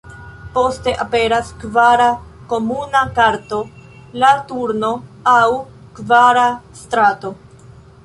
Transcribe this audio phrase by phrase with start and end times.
[0.53, 2.07] Poste, aperas kvara
[2.55, 3.61] komuna karto,
[4.25, 4.93] la turno
[5.37, 5.47] aŭ
[6.01, 6.53] 'kvara
[6.85, 7.37] strato'.